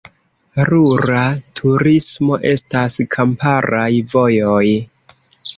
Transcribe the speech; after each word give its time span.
Rura 0.69 1.25
turismo: 1.59 2.39
estas 2.53 2.97
kamparaj 3.17 3.89
vojoj. 4.15 4.67